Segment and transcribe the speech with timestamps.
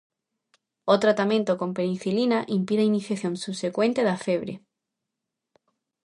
[0.93, 4.53] O tratamento con penicilina impide a iniciación subsecuente da febre.